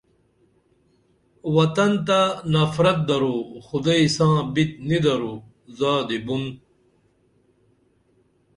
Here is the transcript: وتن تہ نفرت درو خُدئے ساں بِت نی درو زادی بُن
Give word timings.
وتن 1.53 1.91
تہ 2.07 2.19
نفرت 2.51 2.97
درو 3.07 3.37
خُدئے 3.65 4.05
ساں 4.15 4.37
بِت 4.53 4.71
نی 4.87 4.97
درو 5.03 5.33
زادی 5.77 6.17
بُن 6.25 6.43